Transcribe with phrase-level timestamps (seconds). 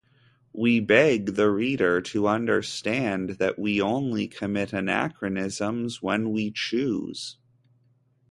[0.51, 7.37] We beg the reader to understand that we only commit anachronisms when we choose.